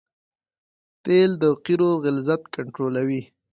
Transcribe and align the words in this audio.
تیل 1.03 1.31
د 1.41 1.43
قیرو 1.63 1.91
غلظت 2.03 2.41
کنټرولوي 2.55 3.21